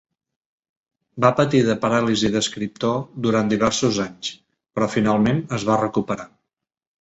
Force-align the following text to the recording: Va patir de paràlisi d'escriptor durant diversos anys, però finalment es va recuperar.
Va 1.25 1.29
patir 1.39 1.59
de 1.67 1.75
paràlisi 1.83 2.31
d'escriptor 2.35 2.95
durant 3.27 3.51
diversos 3.53 4.01
anys, 4.07 4.33
però 4.79 4.89
finalment 4.95 5.43
es 5.61 5.69
va 5.71 5.79
recuperar. 5.85 6.27